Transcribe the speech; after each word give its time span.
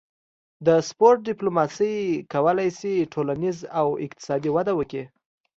د 0.65 0.67
سپورت 0.89 1.19
ډیپلوماسي 1.29 1.95
کولی 2.33 2.69
شي 2.79 2.93
ټولنیز 3.13 3.57
او 3.79 3.87
اقتصادي 4.05 4.49
وده 4.53 4.73
وکړي 4.75 5.03